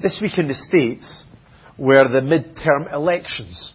[0.00, 1.26] This week in the States
[1.78, 3.74] were the midterm elections.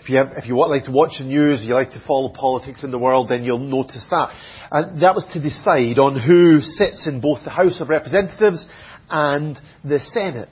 [0.00, 2.84] If you, have, if you like to watch the news, you like to follow politics
[2.84, 4.28] in the world, then you'll notice that.
[4.70, 8.68] And that was to decide on who sits in both the House of Representatives
[9.08, 10.50] and the Senate.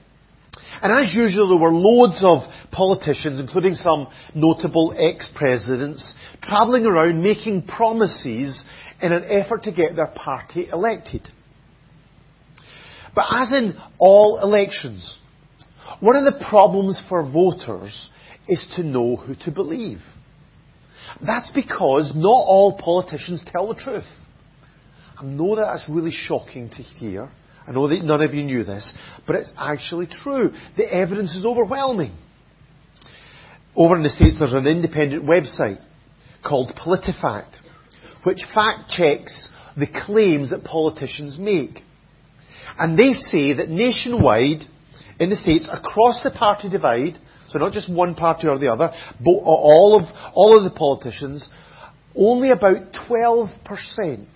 [0.82, 2.40] And as usual, there were loads of
[2.72, 8.58] politicians, including some notable ex-presidents, travelling around making promises
[9.00, 11.28] in an effort to get their party elected.
[13.14, 15.18] But as in all elections,
[16.00, 18.10] one of the problems for voters
[18.48, 20.00] is to know who to believe.
[21.24, 24.06] That's because not all politicians tell the truth.
[25.18, 27.30] I know that that's really shocking to hear.
[27.66, 28.92] I know that none of you knew this,
[29.26, 30.52] but it's actually true.
[30.76, 32.12] The evidence is overwhelming.
[33.76, 35.80] Over in the States, there's an independent website
[36.44, 37.54] called PolitiFact,
[38.24, 41.78] which fact checks the claims that politicians make.
[42.78, 44.62] And they say that nationwide,
[45.18, 48.90] in the States, across the party divide, so not just one party or the other,
[49.20, 51.48] but all of, all of the politicians,
[52.14, 54.26] only about 12%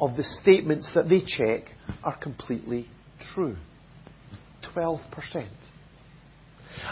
[0.00, 2.86] of the statements that they check are completely
[3.34, 3.56] true.
[4.74, 5.00] 12%.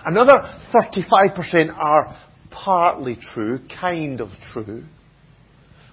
[0.04, 2.16] Another 35% are
[2.50, 4.84] partly true, kind of true,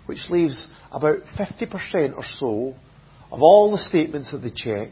[0.06, 2.76] which leaves about 50% or so
[3.32, 4.90] of all the statements that they check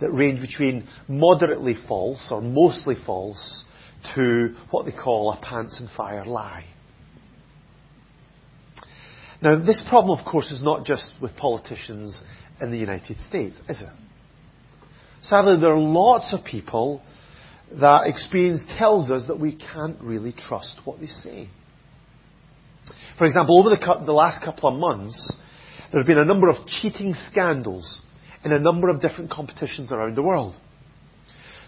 [0.00, 3.64] that range between moderately false or mostly false
[4.14, 6.64] to what they call a pants and fire lie.
[9.40, 12.20] Now, this problem, of course, is not just with politicians
[12.60, 13.88] in the United States, is it?
[15.22, 17.02] Sadly, there are lots of people
[17.80, 21.48] that experience tells us that we can't really trust what they say.
[23.18, 25.36] For example, over the, the last couple of months,
[25.90, 28.00] there have been a number of cheating scandals
[28.44, 30.54] in a number of different competitions around the world.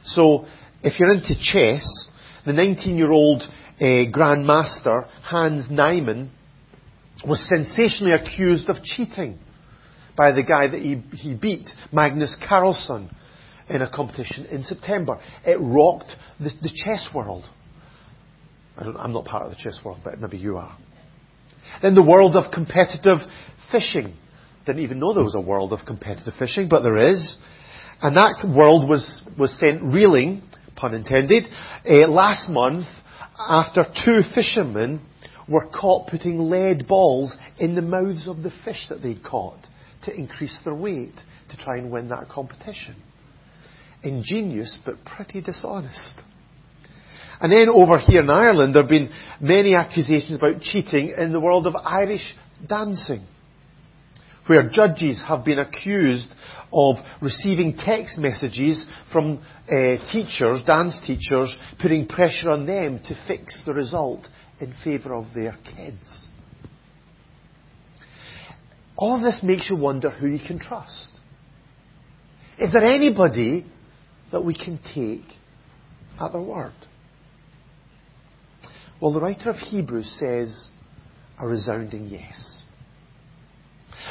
[0.05, 0.47] So,
[0.83, 2.09] if you're into chess,
[2.45, 6.31] the 19-year-old uh, grandmaster Hans Niemann
[7.27, 9.39] was sensationally accused of cheating
[10.17, 13.11] by the guy that he, he beat, Magnus Carlsen,
[13.69, 15.21] in a competition in September.
[15.45, 17.45] It rocked the, the chess world.
[18.77, 20.77] I am not part of the chess world, but maybe you are.
[21.83, 23.19] Then the world of competitive
[23.71, 24.17] fishing.
[24.67, 27.37] Didn't even know there was a world of competitive fishing, but there is.
[28.03, 30.43] And that world was, was sent reeling,
[30.77, 31.45] pun intended,
[31.89, 32.87] uh, last month
[33.39, 35.01] after two fishermen
[35.49, 39.59] were caught putting lead balls in the mouths of the fish that they'd caught
[40.05, 41.15] to increase their weight
[41.51, 42.95] to try and win that competition.
[44.03, 46.15] Ingenious, but pretty dishonest.
[47.41, 51.41] And then over here in Ireland, there have been many accusations about cheating in the
[51.41, 52.35] world of Irish
[52.69, 53.27] dancing,
[54.47, 56.29] where judges have been accused
[56.73, 63.61] of receiving text messages from uh, teachers, dance teachers, putting pressure on them to fix
[63.67, 64.27] the result
[64.61, 66.29] in favour of their kids.
[68.97, 71.09] All of this makes you wonder who you can trust.
[72.59, 73.67] Is there anybody
[74.31, 75.25] that we can take
[76.21, 76.75] at their word?
[79.01, 80.69] Well, the writer of Hebrews says
[81.39, 82.60] a resounding yes.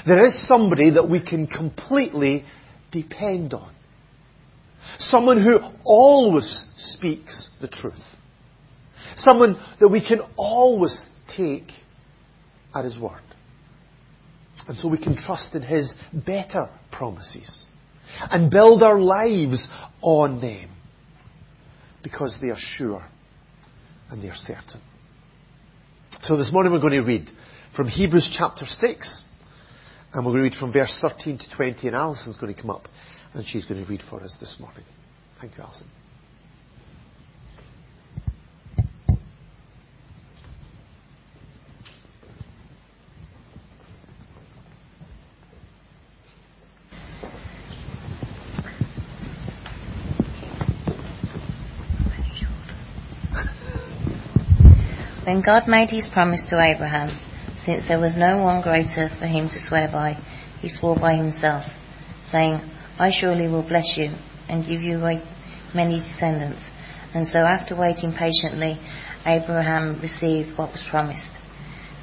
[0.05, 2.45] There is somebody that we can completely
[2.91, 3.73] depend on.
[4.99, 7.93] Someone who always speaks the truth.
[9.17, 10.97] Someone that we can always
[11.35, 11.69] take
[12.73, 13.21] at his word.
[14.67, 17.65] And so we can trust in his better promises
[18.29, 19.65] and build our lives
[20.01, 20.69] on them
[22.03, 23.03] because they are sure
[24.09, 24.81] and they are certain.
[26.25, 27.27] So this morning we're going to read
[27.75, 29.23] from Hebrews chapter 6
[30.13, 32.71] and we're going to read from verse 13 to 20 and Alison's going to come
[32.71, 32.87] up
[33.33, 34.83] and she's going to read for us this morning.
[35.39, 35.87] Thank you, Alison.
[55.25, 57.28] When God made his promise to Abraham,
[57.65, 60.13] since there was no one greater for him to swear by,
[60.59, 61.63] he swore by himself,
[62.31, 62.61] saying,
[62.97, 64.13] I surely will bless you
[64.47, 64.97] and give you
[65.73, 66.61] many descendants.
[67.13, 68.79] And so, after waiting patiently,
[69.25, 71.23] Abraham received what was promised.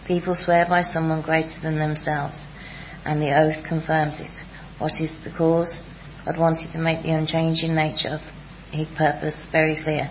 [0.06, 2.37] People swear by someone greater than themselves,
[3.05, 4.32] and the oath confirms it.
[4.79, 5.75] What is the cause?
[6.25, 8.20] God wanted to make the unchanging nature of
[8.73, 10.11] his purpose very clear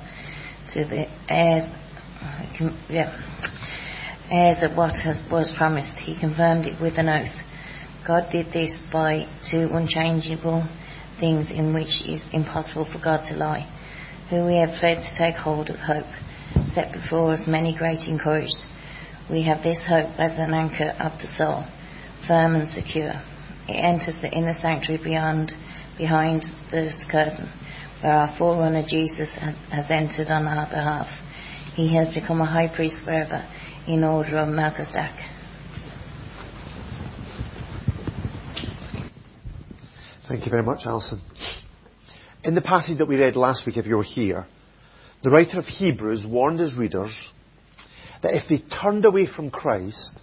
[0.74, 1.70] to the heirs
[2.90, 3.12] yeah,
[4.32, 5.98] heirs of what has, was promised.
[6.00, 7.36] He confirmed it with an oath.
[8.08, 10.68] God did this by two unchangeable
[11.20, 13.66] things in which it is impossible for God to lie,
[14.30, 16.06] who we have fled to take hold of hope,
[16.74, 18.58] set before us many great encouraged.
[19.30, 21.66] We have this hope as an anchor of the soul,
[22.28, 23.14] firm and secure.
[23.68, 25.52] It enters the inner sanctuary beyond,
[25.98, 27.50] behind the curtain,
[28.02, 29.30] where our forerunner Jesus
[29.72, 31.08] has entered on our behalf.
[31.74, 33.46] He has become a high priest forever
[33.88, 35.16] in order of Melchizedek.
[40.28, 41.22] Thank you very much, Alison.
[42.44, 44.48] In the passage that we read last week, if you were here,
[45.24, 47.16] the writer of Hebrews warned his readers
[48.24, 50.20] that if they turned away from Christ,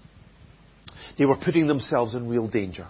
[1.19, 2.88] they were putting themselves in real danger.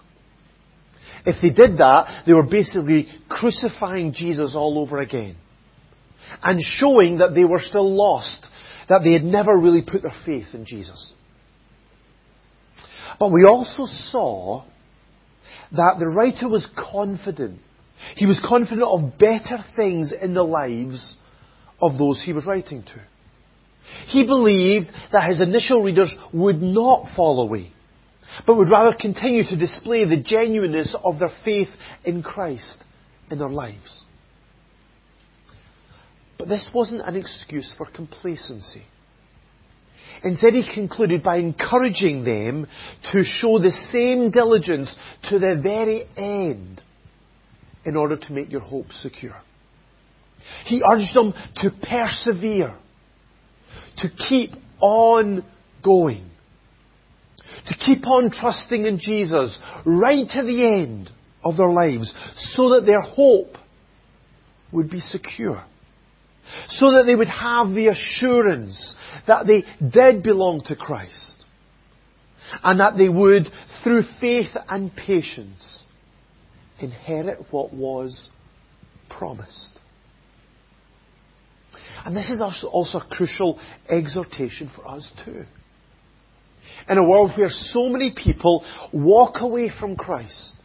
[1.25, 5.35] If they did that, they were basically crucifying Jesus all over again
[6.41, 8.45] and showing that they were still lost,
[8.89, 11.13] that they had never really put their faith in Jesus.
[13.19, 14.63] But we also saw
[15.71, 17.59] that the writer was confident.
[18.15, 21.15] He was confident of better things in the lives
[21.81, 23.01] of those he was writing to.
[24.07, 27.71] He believed that his initial readers would not fall away,
[28.47, 31.69] but would rather continue to display the genuineness of their faith
[32.03, 32.83] in Christ
[33.29, 34.03] in their lives.
[36.43, 38.83] But this wasn't an excuse for complacency.
[40.25, 42.67] Instead, he concluded by encouraging them
[43.13, 44.93] to show the same diligence
[45.29, 46.81] to the very end
[47.85, 49.37] in order to make your hope secure.
[50.65, 52.75] He urged them to persevere,
[53.99, 54.51] to keep
[54.81, 55.45] on
[55.81, 56.29] going,
[57.67, 61.09] to keep on trusting in Jesus right to the end
[61.41, 63.55] of their lives so that their hope
[64.73, 65.63] would be secure
[66.69, 68.95] so that they would have the assurance
[69.27, 71.43] that they did belong to Christ
[72.63, 73.47] and that they would,
[73.83, 75.83] through faith and patience,
[76.79, 78.29] inherit what was
[79.09, 79.79] promised.
[82.05, 83.59] And this is also a crucial
[83.89, 85.45] exhortation for us too.
[86.89, 90.55] In a world where so many people walk away from Christ,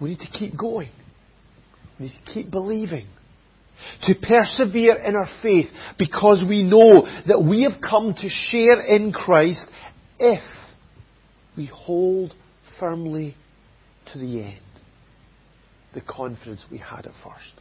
[0.00, 0.90] we need to keep going.
[1.98, 3.06] We need to keep believing
[4.02, 5.66] to persevere in our faith
[5.98, 9.66] because we know that we have come to share in Christ
[10.18, 10.42] if
[11.56, 12.34] we hold
[12.78, 13.36] firmly
[14.12, 14.60] to the end
[15.94, 17.60] the confidence we had at first.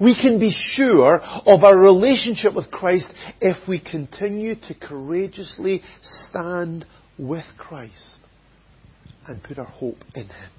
[0.00, 3.06] We can be sure of our relationship with Christ
[3.40, 6.84] if we continue to courageously stand
[7.18, 8.18] with Christ
[9.26, 10.50] and put our hope in Him.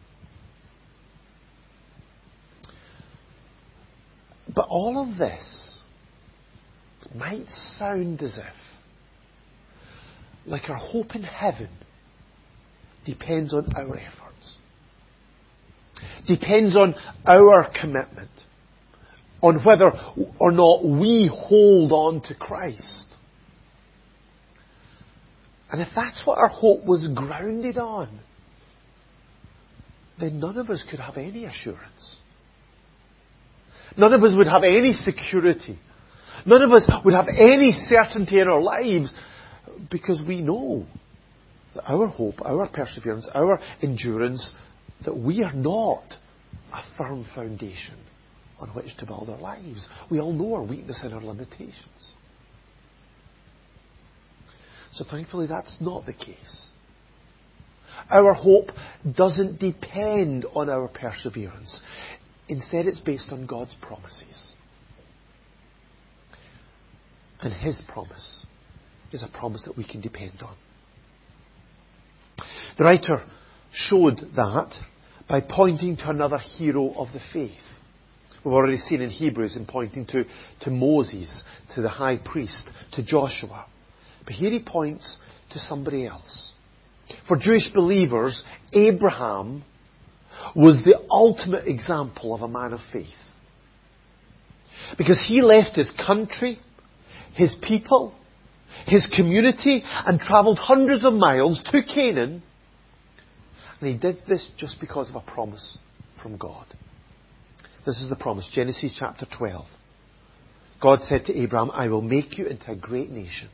[4.55, 5.79] But all of this
[7.15, 7.47] might
[7.77, 8.53] sound as if,
[10.45, 11.69] like our hope in heaven
[13.05, 14.57] depends on our efforts,
[16.27, 16.95] depends on
[17.25, 18.29] our commitment,
[19.41, 19.91] on whether
[20.39, 23.05] or not we hold on to Christ.
[25.71, 28.19] And if that's what our hope was grounded on,
[30.19, 32.19] then none of us could have any assurance.
[33.97, 35.79] None of us would have any security.
[36.45, 39.13] None of us would have any certainty in our lives
[39.89, 40.85] because we know
[41.75, 44.53] that our hope, our perseverance, our endurance,
[45.05, 46.03] that we are not
[46.73, 47.97] a firm foundation
[48.59, 49.87] on which to build our lives.
[50.09, 52.13] We all know our weakness and our limitations.
[54.93, 56.67] So thankfully that's not the case.
[58.09, 58.69] Our hope
[59.15, 61.79] doesn't depend on our perseverance.
[62.47, 64.53] Instead, it's based on God's promises.
[67.41, 68.45] And His promise
[69.11, 70.55] is a promise that we can depend on.
[72.77, 73.23] The writer
[73.71, 74.73] showed that
[75.27, 77.51] by pointing to another hero of the faith.
[78.43, 80.25] We've already seen in Hebrews in pointing to,
[80.61, 81.43] to Moses,
[81.75, 83.67] to the high priest, to Joshua.
[84.25, 85.17] But here he points
[85.51, 86.51] to somebody else.
[87.27, 89.63] For Jewish believers, Abraham
[90.55, 93.07] was the ultimate example of a man of faith.
[94.97, 96.59] Because he left his country,
[97.33, 98.13] his people,
[98.85, 102.43] his community, and travelled hundreds of miles to Canaan.
[103.79, 105.77] And he did this just because of a promise
[106.21, 106.65] from God.
[107.85, 109.65] This is the promise, Genesis chapter 12.
[110.81, 113.49] God said to Abraham, I will make you into a great nation,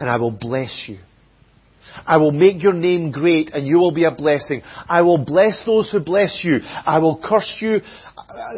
[0.00, 0.98] and I will bless you
[2.06, 4.62] I will make your name great and you will be a blessing.
[4.88, 6.58] I will bless those who bless you.
[6.64, 7.80] I will curse you,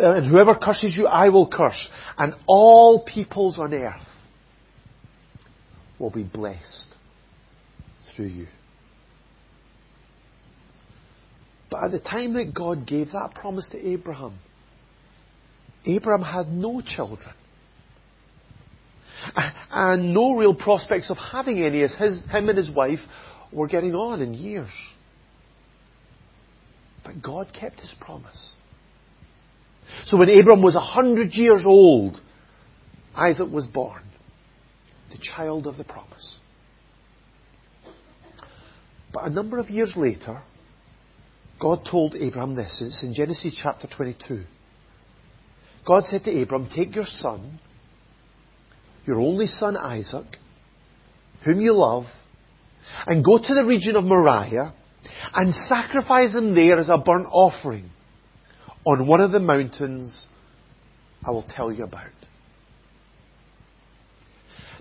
[0.00, 1.88] and whoever curses you, I will curse.
[2.16, 4.02] And all peoples on earth
[5.98, 6.86] will be blessed
[8.14, 8.46] through you.
[11.70, 14.38] But at the time that God gave that promise to Abraham,
[15.84, 17.34] Abraham had no children.
[19.70, 23.00] And no real prospects of having any as his, him and his wife
[23.52, 24.70] were getting on in years.
[27.04, 28.52] But God kept his promise.
[30.06, 32.20] So when Abram was a hundred years old,
[33.14, 34.02] Isaac was born,
[35.10, 36.38] the child of the promise.
[39.12, 40.42] But a number of years later,
[41.60, 42.82] God told Abram this.
[42.84, 44.44] It's in Genesis chapter 22.
[45.86, 47.58] God said to Abram, Take your son,
[49.08, 50.26] your only son Isaac,
[51.44, 52.04] whom you love,
[53.06, 54.74] and go to the region of Moriah
[55.34, 57.90] and sacrifice him there as a burnt offering
[58.84, 60.26] on one of the mountains
[61.26, 62.04] I will tell you about.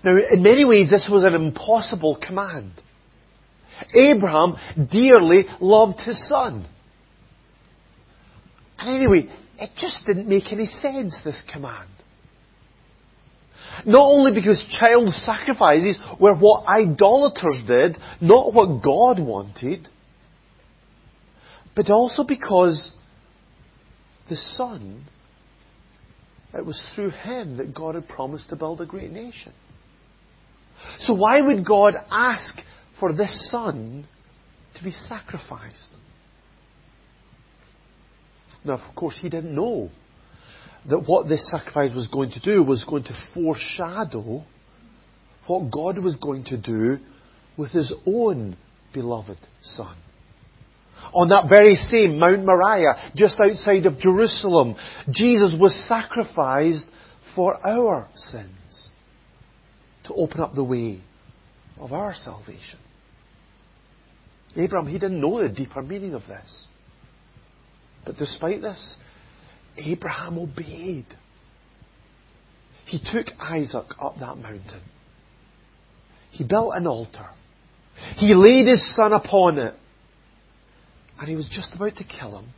[0.04, 2.72] Now, in many ways, this was an impossible command.
[3.94, 4.56] Abraham
[4.90, 6.66] dearly loved his son.
[8.78, 11.88] And anyway, it just didn't make any sense, this command.
[13.86, 19.88] Not only because child sacrifices were what idolaters did, not what God wanted,
[21.74, 22.92] but also because
[24.28, 25.04] the Son,
[26.54, 29.52] it was through him that God had promised to build a great nation.
[31.00, 32.54] So why would God ask
[32.98, 34.06] for this son
[34.76, 35.88] to be sacrificed?
[38.64, 39.90] Now, of course, he didn't know
[40.88, 44.44] that what this sacrifice was going to do was going to foreshadow
[45.46, 46.98] what God was going to do
[47.56, 48.56] with his own
[48.92, 49.96] beloved son.
[51.14, 54.76] On that very same Mount Moriah, just outside of Jerusalem,
[55.10, 56.86] Jesus was sacrificed
[57.34, 58.88] for our sins
[60.06, 61.00] to open up the way
[61.78, 62.78] of our salvation.
[64.56, 66.66] Abraham, he didn't know the deeper meaning of this.
[68.04, 68.96] But despite this,
[69.78, 71.06] Abraham obeyed.
[72.86, 74.82] He took Isaac up that mountain.
[76.30, 77.28] He built an altar.
[78.16, 79.74] He laid his son upon it.
[81.18, 82.50] And he was just about to kill him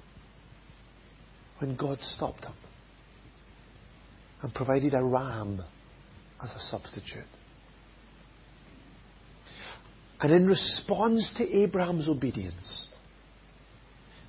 [1.58, 2.52] when God stopped him
[4.42, 5.62] and provided a ram
[6.42, 7.24] as a substitute.
[10.20, 12.88] And in response to Abraham's obedience,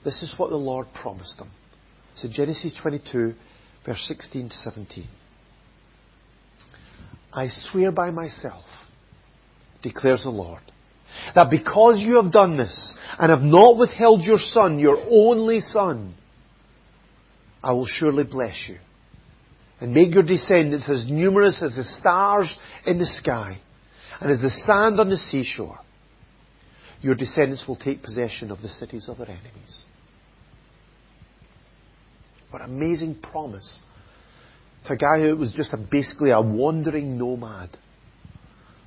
[0.05, 1.51] this is what the Lord promised him.
[2.15, 3.33] So Genesis 22,
[3.85, 5.07] verse 16 to 17.
[7.33, 8.65] I swear by myself,
[9.81, 10.61] declares the Lord,
[11.35, 16.15] that because you have done this and have not withheld your son, your only son,
[17.63, 18.77] I will surely bless you
[19.79, 23.59] and make your descendants as numerous as the stars in the sky
[24.19, 25.79] and as the sand on the seashore.
[27.01, 29.81] Your descendants will take possession of the cities of their enemies.
[32.51, 33.81] What amazing promise
[34.85, 37.69] to a guy who was just a, basically a wandering nomad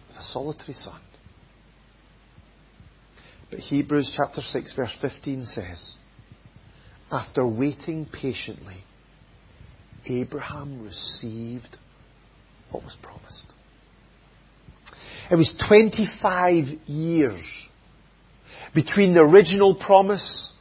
[0.09, 1.01] with a solitary son.
[3.51, 5.95] But Hebrews chapter 6 verse 15 says,
[7.11, 8.77] after waiting patiently,
[10.07, 11.77] Abraham received
[12.71, 13.47] what was promised.
[15.31, 17.45] It was 25 years
[18.75, 20.53] between the original promise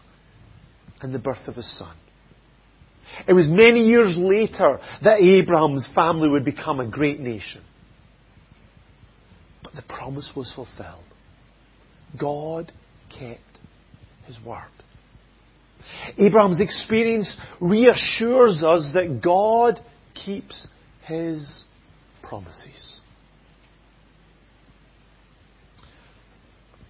[1.01, 1.95] and the birth of his son.
[3.27, 7.61] It was many years later that Abraham's family would become a great nation.
[9.63, 11.03] But the promise was fulfilled.
[12.19, 12.71] God
[13.09, 13.41] kept
[14.25, 14.63] his word.
[16.17, 19.79] Abraham's experience reassures us that God
[20.13, 20.67] keeps
[21.05, 21.63] his
[22.21, 23.01] promises.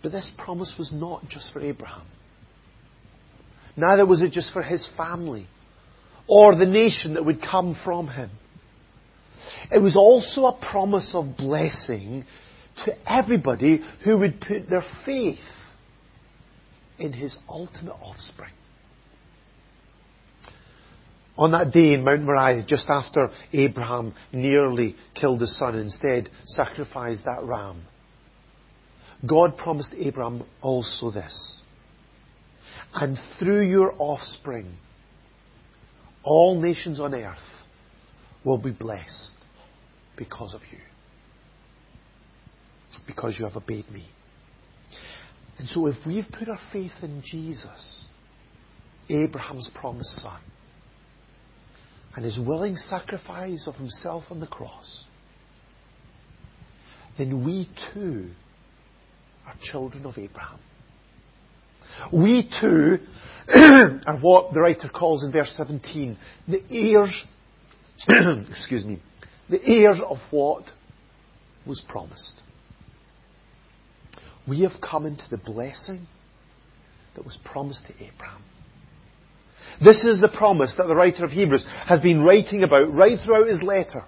[0.01, 2.05] But this promise was not just for Abraham.
[3.75, 5.47] Neither was it just for his family
[6.27, 8.31] or the nation that would come from him.
[9.71, 12.25] It was also a promise of blessing
[12.85, 15.39] to everybody who would put their faith
[16.99, 18.51] in his ultimate offspring.
[21.35, 27.25] On that day in Mount Moriah, just after Abraham nearly killed his son instead sacrificed
[27.25, 27.83] that ram,
[29.25, 31.59] God promised Abraham also this.
[32.93, 34.77] And through your offspring,
[36.23, 37.37] all nations on earth
[38.43, 39.35] will be blessed
[40.17, 40.79] because of you.
[43.07, 44.07] Because you have obeyed me.
[45.57, 48.07] And so if we've put our faith in Jesus,
[49.09, 50.41] Abraham's promised son,
[52.15, 55.03] and his willing sacrifice of himself on the cross,
[57.17, 58.29] then we too
[59.45, 60.59] are children of Abraham.
[62.11, 62.99] We too
[63.55, 67.23] are what the writer calls in verse 17 the heirs,
[68.49, 69.01] excuse me,
[69.49, 70.63] the heirs of what
[71.65, 72.35] was promised.
[74.47, 76.07] We have come into the blessing
[77.15, 78.43] that was promised to Abraham.
[79.83, 83.47] This is the promise that the writer of Hebrews has been writing about right throughout
[83.47, 84.03] his letter.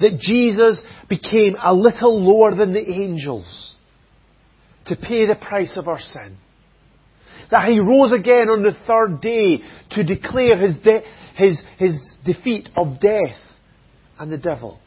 [0.00, 3.74] That Jesus became a little lower than the angels
[4.90, 6.36] to pay the price of our sin.
[7.50, 9.60] That he rose again on the third day
[9.92, 11.02] to declare his, de-
[11.36, 13.38] his, his defeat of death
[14.18, 14.80] and the devil.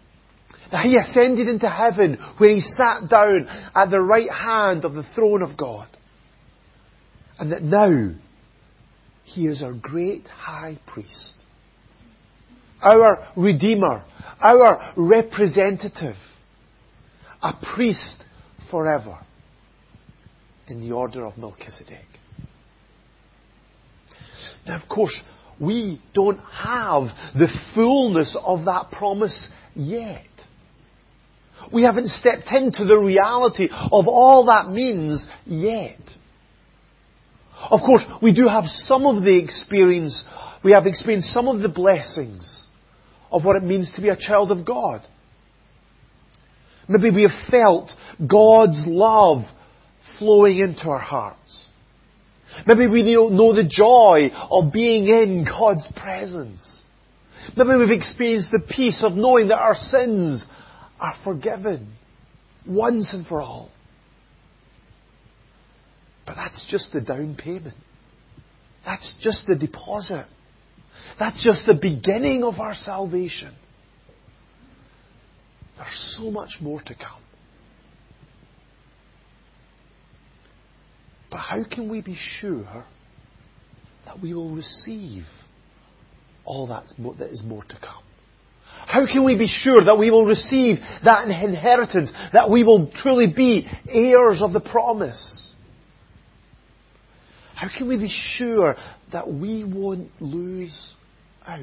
[0.72, 5.06] That he ascended into heaven where he sat down at the right hand of the
[5.16, 5.88] throne of God.
[7.40, 8.14] And that now
[9.24, 11.36] he is our great high priest,
[12.82, 14.04] our redeemer,
[14.42, 16.18] our representative,
[17.42, 18.22] a priest
[18.70, 19.18] forever
[20.68, 22.06] in the order of Melchizedek.
[24.66, 25.20] Now, of course,
[25.60, 27.04] we don't have
[27.34, 30.26] the fullness of that promise yet.
[31.72, 36.00] We haven't stepped into the reality of all that means yet.
[37.70, 40.26] Of course, we do have some of the experience,
[40.64, 42.66] we have experienced some of the blessings
[43.32, 45.02] of what it means to be a child of God.
[46.90, 47.90] Maybe we have felt
[48.20, 49.44] God's love
[50.20, 51.66] flowing into our hearts.
[52.68, 56.84] Maybe we know the joy of being in God's presence.
[57.58, 60.48] Maybe we've experienced the peace of knowing that our sins
[61.00, 61.94] are forgiven
[62.68, 63.72] once and for all.
[66.26, 67.76] But that's just the down payment.
[68.86, 70.26] That's just the deposit.
[71.20, 73.54] That's just the beginning of our salvation.
[75.78, 77.23] There's so much more to come.
[81.34, 82.86] But how can we be sure
[84.06, 85.24] that we will receive
[86.46, 86.84] all that
[87.18, 88.04] that is more to come?
[88.86, 93.26] How can we be sure that we will receive that inheritance, that we will truly
[93.26, 95.52] be heirs of the promise?
[97.56, 98.76] How can we be sure
[99.12, 100.94] that we won't lose
[101.48, 101.62] out?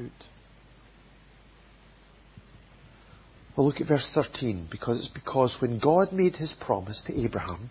[3.55, 7.69] Well, look at verse 13, because it's because when God made his promise to Abraham,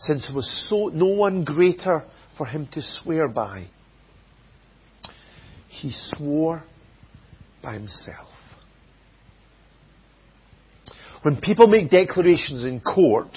[0.00, 2.04] since there was so, no one greater
[2.36, 3.66] for him to swear by.
[5.68, 6.64] He swore
[7.62, 8.28] by himself.
[11.22, 13.36] When people make declarations in court,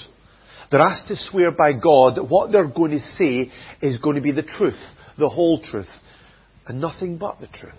[0.70, 3.50] they're asked to swear by God that what they're going to say
[3.82, 4.80] is going to be the truth,
[5.18, 5.90] the whole truth,
[6.66, 7.74] and nothing but the truth.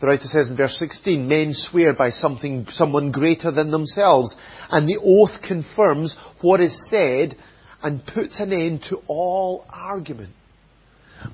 [0.00, 4.34] The writer says in verse 16, men swear by something, someone greater than themselves,
[4.70, 7.36] and the oath confirms what is said
[7.82, 10.34] and puts an end to all argument.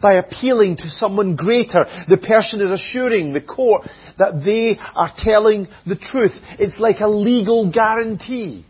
[0.01, 3.83] By appealing to someone greater, the person is assuring the court
[4.19, 6.33] that they are telling the truth.
[6.59, 8.65] It's like a legal guarantee.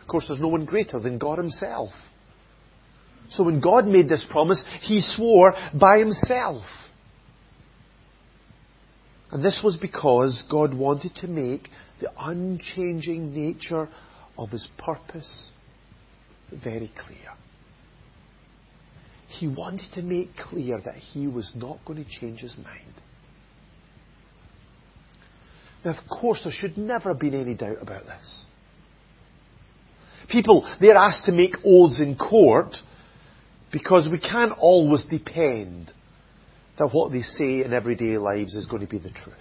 [0.00, 1.90] Of course, there's no one greater than God Himself.
[3.30, 6.62] So when God made this promise, He swore by Himself.
[9.30, 11.68] And this was because God wanted to make
[12.00, 13.88] the unchanging nature
[14.38, 15.50] of his purpose
[16.52, 17.32] very clear.
[19.28, 22.94] He wanted to make clear that he was not going to change his mind.
[25.84, 28.44] Now, of course, there should never have been any doubt about this.
[30.28, 32.74] People, they're asked to make oaths in court
[33.72, 35.92] because we can't always depend
[36.78, 39.34] that what they say in everyday lives is going to be the truth.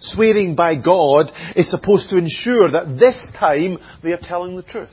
[0.00, 4.90] Swearing by God is supposed to ensure that this time they are telling the truth.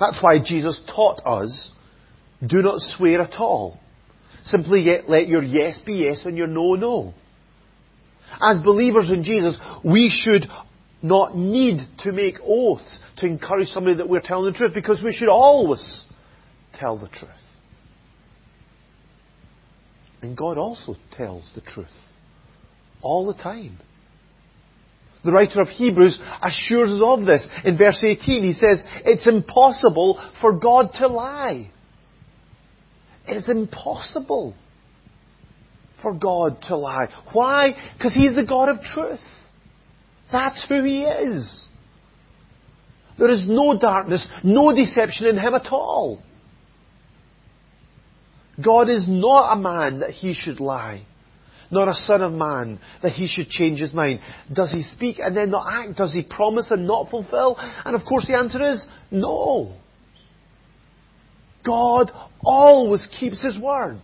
[0.00, 1.70] That's why Jesus taught us,
[2.44, 3.78] do not swear at all.
[4.44, 7.14] Simply yet let your yes be yes and your no, no.
[8.40, 10.46] As believers in Jesus, we should
[11.02, 15.12] not need to make oaths to encourage somebody that we're telling the truth because we
[15.12, 16.04] should always
[16.74, 17.30] tell the truth.
[20.22, 21.88] And God also tells the truth.
[23.02, 23.78] All the time.
[25.24, 27.46] The writer of Hebrews assures us of this.
[27.64, 31.70] In verse 18, he says, It's impossible for God to lie.
[33.28, 34.54] It is impossible
[36.02, 37.08] for God to lie.
[37.32, 37.72] Why?
[37.96, 39.20] Because He's the God of truth.
[40.32, 41.66] That's who He is.
[43.18, 46.22] There is no darkness, no deception in Him at all.
[48.64, 51.06] God is not a man that he should lie,
[51.70, 54.20] not a son of man, that he should change his mind.
[54.52, 55.96] Does he speak and then not act?
[55.96, 57.56] Does he promise and not fulfill?
[57.58, 59.76] And of course the answer is no.
[61.64, 62.10] God
[62.42, 64.00] always keeps his word.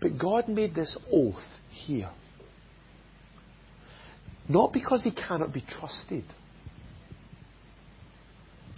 [0.00, 1.34] But God made this oath
[1.70, 2.10] here.
[4.48, 6.24] Not because he cannot be trusted,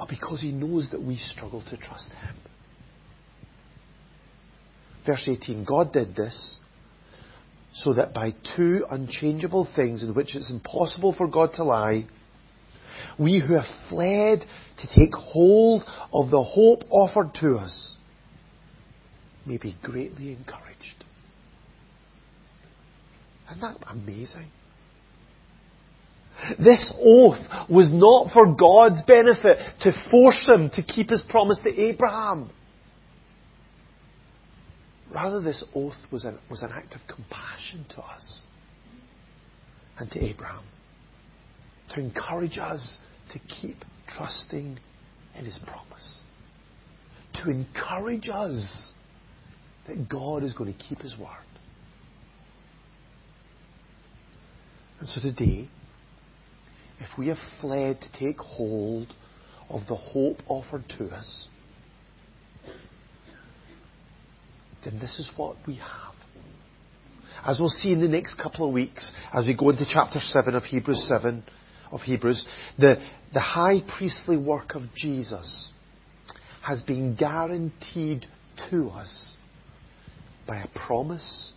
[0.03, 2.35] but because he knows that we struggle to trust him.
[5.07, 6.57] Verse 18 God did this
[7.73, 12.09] so that by two unchangeable things in which it's impossible for God to lie,
[13.17, 17.95] we who have fled to take hold of the hope offered to us
[19.47, 21.05] may be greatly encouraged.
[23.53, 24.51] Isn't that amazing?
[26.59, 31.81] This oath was not for God's benefit to force him to keep his promise to
[31.81, 32.51] Abraham.
[35.15, 38.43] Rather, this oath was an, was an act of compassion to us
[39.99, 40.65] and to Abraham
[41.95, 42.99] to encourage us
[43.33, 44.79] to keep trusting
[45.39, 46.21] in his promise.
[47.45, 48.93] To encourage us
[49.87, 51.29] that God is going to keep his word.
[55.01, 55.69] And so today,
[57.03, 59.13] if we have fled to take hold
[59.69, 61.49] of the hope offered to us,
[64.85, 66.15] then this is what we have.
[67.45, 70.55] As we'll see in the next couple of weeks, as we go into chapter 7
[70.55, 71.43] of Hebrews 7,
[71.91, 72.47] of Hebrews,
[72.79, 72.97] the,
[73.35, 75.71] the high priestly work of Jesus
[76.63, 78.27] has been guaranteed
[78.71, 79.35] to us
[80.47, 81.53] by a promise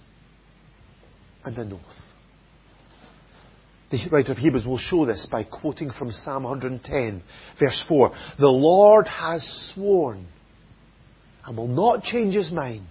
[1.44, 2.05] and an oath.
[3.92, 7.22] The writer of Hebrews will show this by quoting from Psalm 110,
[7.60, 8.12] verse 4.
[8.40, 9.44] The Lord has
[9.74, 10.26] sworn
[11.46, 12.88] and will not change his mind.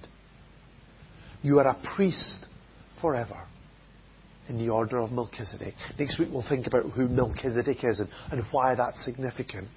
[1.42, 2.46] You are a priest
[3.00, 3.42] forever
[4.48, 5.74] in the order of Melchizedek.
[5.98, 9.68] Next week we'll think about who Melchizedek is and, and why that's significant.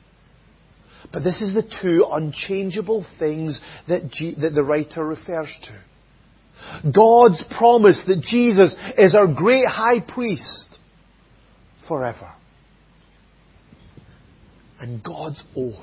[1.12, 6.92] But this is the two unchangeable things that, G, that the writer refers to.
[6.92, 10.77] God's promise that Jesus is our great high priest
[11.88, 12.34] forever.
[14.80, 15.74] And God's oath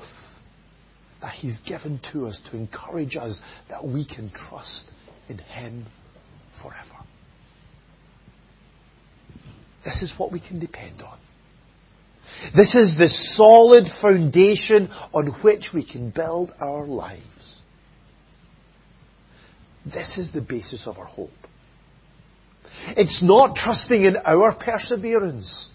[1.21, 3.39] that He's given to us to encourage us
[3.69, 4.85] that we can trust
[5.27, 5.85] in Him
[6.61, 7.05] forever.
[9.83, 11.17] This is what we can depend on.
[12.55, 17.59] This is the solid foundation on which we can build our lives.
[19.85, 21.29] This is the basis of our hope.
[22.89, 25.69] It's not trusting in our perseverance,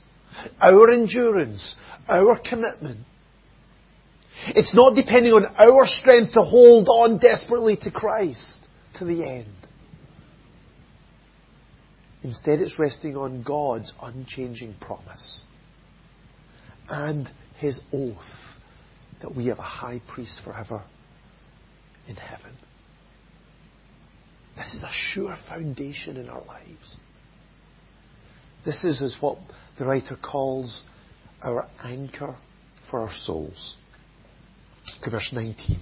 [0.61, 1.77] our endurance,
[2.09, 3.07] our commitment.
[4.49, 8.59] It's not depending on our strength to hold on desperately to Christ
[8.99, 9.55] to the end.
[12.23, 15.43] Instead, it's resting on God's unchanging promise
[16.89, 18.17] and His oath
[19.23, 20.83] that we have a high priest forever
[22.09, 22.57] in heaven.
[24.57, 26.97] This is a sure foundation in our lives.
[28.65, 29.39] This is, is what
[29.79, 30.83] the writer calls
[31.43, 32.37] our anchor
[32.91, 33.77] for our souls.
[34.99, 35.81] Look at verse 19.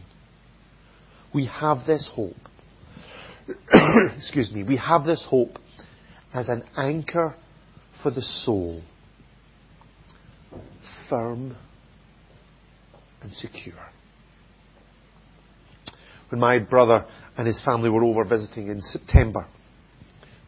[1.35, 2.37] We have this hope.
[4.17, 4.63] Excuse me.
[4.63, 5.59] We have this hope
[6.33, 7.35] as an anchor
[8.03, 8.83] for the soul,
[11.09, 11.57] firm
[13.23, 13.75] and secure.
[16.29, 19.47] When my brother and his family were over visiting in September,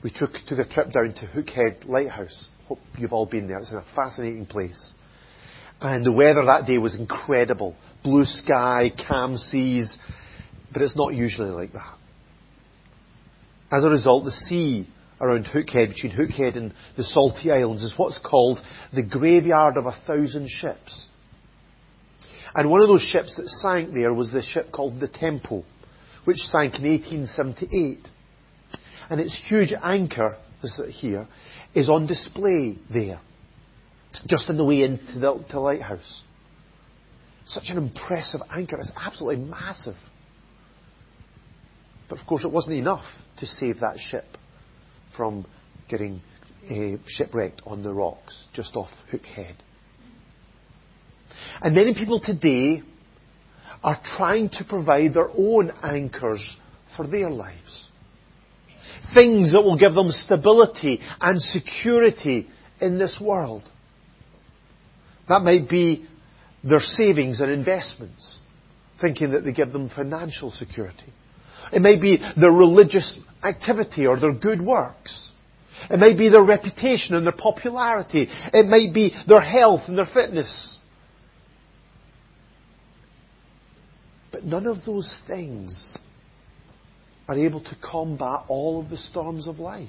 [0.02, 2.48] we took, took a trip down to Hookhead Lighthouse.
[2.68, 3.58] Hope you've all been there.
[3.58, 4.92] It's a fascinating place.
[5.80, 7.74] And the weather that day was incredible.
[8.02, 9.96] Blue sky, calm seas,
[10.72, 11.96] but it's not usually like that.
[13.72, 14.88] As a result, the sea
[15.20, 18.58] around Hookhead, between Hookhead and the Saltee Islands, is what's called
[18.92, 21.08] the graveyard of a thousand ships.
[22.54, 25.64] And one of those ships that sank there was the ship called the Tempo,
[26.24, 28.08] which sank in 1878.
[29.10, 30.36] And its huge anchor,
[30.92, 31.26] here,
[31.74, 33.20] is on display there,
[34.28, 36.22] just on the way into the, the lighthouse.
[37.44, 38.76] Such an impressive anchor.
[38.78, 39.96] It's absolutely massive.
[42.08, 43.04] But of course, it wasn't enough
[43.38, 44.26] to save that ship
[45.16, 45.44] from
[45.88, 46.20] getting
[46.70, 49.56] uh, shipwrecked on the rocks just off Hook Head.
[51.62, 52.82] And many people today
[53.82, 56.56] are trying to provide their own anchors
[56.96, 57.89] for their lives.
[59.14, 62.48] Things that will give them stability and security
[62.80, 63.62] in this world.
[65.28, 66.06] That might be
[66.62, 68.38] their savings and investments,
[69.00, 71.12] thinking that they give them financial security.
[71.72, 75.30] It may be their religious activity or their good works.
[75.88, 78.28] It may be their reputation and their popularity.
[78.52, 80.78] It may be their health and their fitness.
[84.32, 85.96] But none of those things
[87.30, 89.88] are able to combat all of the storms of life.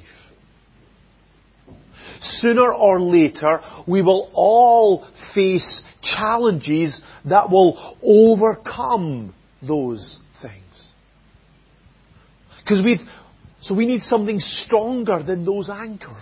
[2.22, 9.34] Sooner or later, we will all face challenges that will overcome
[9.68, 10.92] those things.
[12.64, 13.00] Because we've,
[13.62, 16.22] so we need something stronger than those anchors.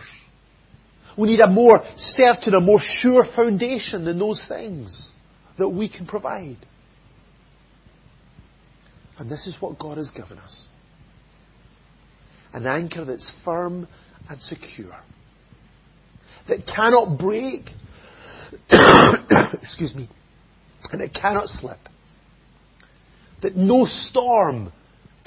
[1.17, 5.10] We need a more certain, a more sure foundation than those things
[5.58, 6.65] that we can provide.
[9.17, 10.68] And this is what God has given us.
[12.53, 13.88] An anchor that's firm
[14.29, 14.95] and secure.
[16.47, 17.65] That cannot break.
[19.62, 20.09] excuse me.
[20.91, 21.77] And it cannot slip.
[23.41, 24.71] That no storm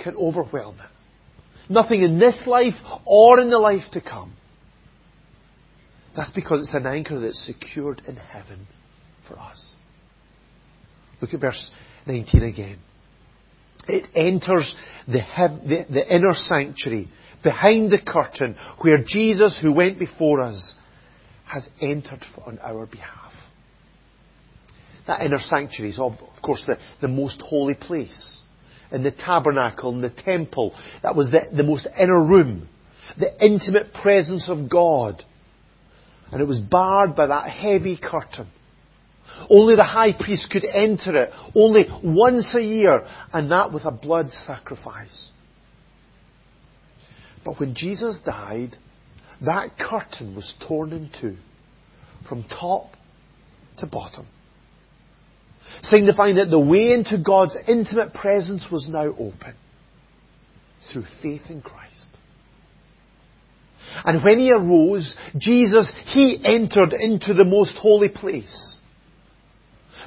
[0.02, 1.72] can overwhelm it.
[1.72, 2.74] Nothing in this life
[3.06, 4.35] or in the life to come.
[6.16, 8.66] That's because it's an anchor that's secured in heaven
[9.28, 9.72] for us.
[11.20, 11.70] Look at verse
[12.06, 12.78] 19 again.
[13.88, 14.75] It enters
[15.07, 17.09] the, the, the inner sanctuary
[17.42, 20.75] behind the curtain where Jesus, who went before us,
[21.45, 23.33] has entered on our behalf.
[25.07, 28.38] That inner sanctuary is, of, course, the, the most holy place.
[28.92, 32.68] In the tabernacle, in the temple, that was the, the most inner room.
[33.18, 35.25] The intimate presence of God.
[36.31, 38.49] And it was barred by that heavy curtain.
[39.50, 43.90] Only the high priest could enter it, only once a year, and that with a
[43.90, 45.31] blood sacrifice.
[47.44, 48.76] But when Jesus died,
[49.44, 51.37] that curtain was torn in two,
[52.28, 52.92] from top
[53.78, 54.26] to bottom,
[55.83, 59.55] signifying that the way into God's intimate presence was now open
[60.92, 61.92] through faith in Christ.
[64.05, 68.76] And when he arose, Jesus, he entered into the most holy place.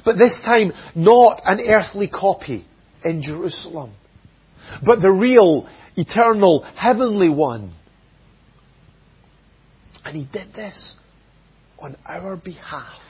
[0.06, 2.64] But this time, not an earthly copy
[3.04, 3.92] in Jerusalem,
[4.84, 7.74] but the real, eternal, heavenly one.
[10.04, 10.94] And he did this
[11.80, 13.00] on our behalf.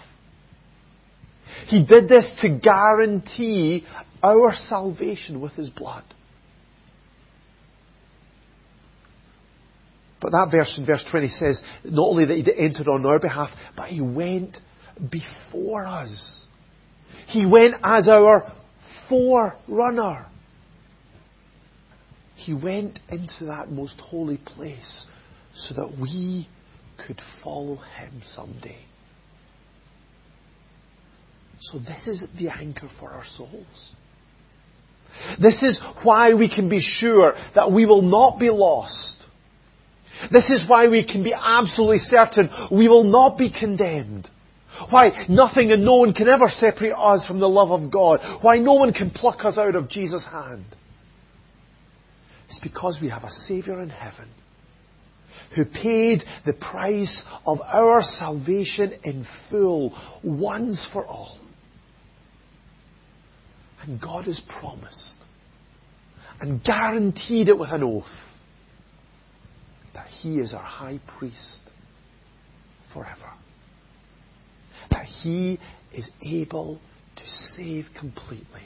[1.67, 3.87] He did this to guarantee
[4.23, 6.05] our salvation with his blood.
[10.23, 13.51] But that verse in verse 20 says not only that he entered on our behalf,
[13.77, 14.57] but he went
[15.11, 16.46] before us.
[17.27, 18.53] He went as our
[19.09, 20.27] forerunner.
[22.37, 25.07] He went into that most holy place
[25.55, 26.49] so that we
[27.07, 28.79] could follow him someday.
[31.61, 33.95] So this is the anchor for our souls.
[35.41, 39.25] This is why we can be sure that we will not be lost.
[40.31, 44.29] This is why we can be absolutely certain we will not be condemned.
[44.91, 48.21] Why nothing and no one can ever separate us from the love of God.
[48.43, 50.65] Why no one can pluck us out of Jesus' hand.
[52.49, 54.29] It's because we have a Saviour in heaven
[55.55, 61.39] who paid the price of our salvation in full once for all.
[63.83, 65.17] And God has promised
[66.41, 68.05] and guaranteed it with an oath
[69.95, 71.61] that He is our high priest
[72.93, 73.33] forever
[74.91, 75.59] that He
[75.93, 76.81] is able
[77.17, 77.23] to
[77.57, 78.63] save completely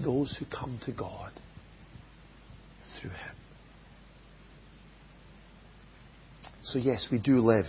[0.00, 1.32] those who come to God
[3.00, 3.36] through Him.
[6.64, 7.66] So, yes, we do live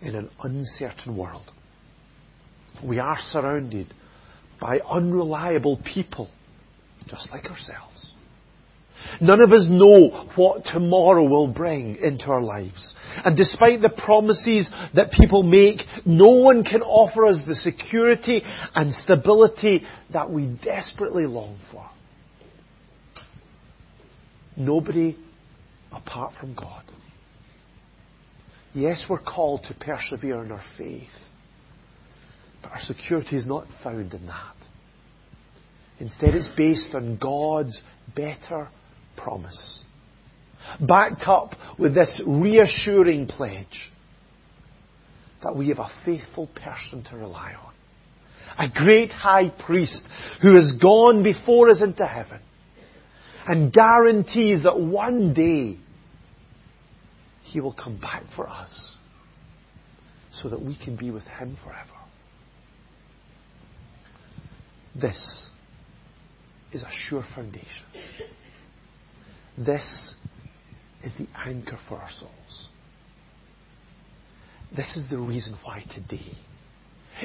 [0.00, 1.50] in an uncertain world.
[2.84, 3.92] We are surrounded
[4.60, 6.30] by unreliable people,
[7.06, 8.09] just like ourselves.
[9.20, 12.94] None of us know what tomorrow will bring into our lives.
[13.24, 18.42] And despite the promises that people make, no one can offer us the security
[18.74, 21.88] and stability that we desperately long for.
[24.56, 25.16] Nobody
[25.92, 26.84] apart from God.
[28.72, 31.08] Yes, we're called to persevere in our faith,
[32.62, 34.54] but our security is not found in that.
[35.98, 37.82] Instead, it's based on God's
[38.14, 38.68] better
[39.22, 39.80] promise.
[40.80, 43.90] Backed up with this reassuring pledge
[45.42, 47.72] that we have a faithful person to rely on.
[48.58, 50.04] A great high priest
[50.42, 52.40] who has gone before us into heaven
[53.46, 55.78] and guarantees that one day
[57.44, 58.96] he will come back for us
[60.32, 61.88] so that we can be with him forever.
[64.94, 65.46] This
[66.72, 67.86] is a sure foundation.
[69.64, 70.14] This
[71.04, 72.68] is the anchor for our souls.
[74.74, 76.32] This is the reason why today,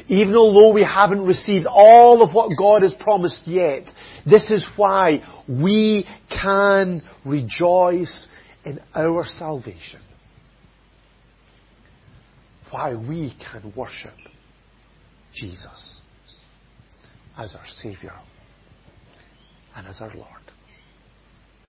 [0.08, 3.84] even although we haven't received all of what God has promised yet,
[4.26, 8.28] this is why we can rejoice
[8.65, 10.02] in our salvation.
[12.71, 14.17] Why we can worship
[15.34, 16.02] Jesus
[17.38, 18.19] as our Saviour
[19.76, 20.45] and as our Lord.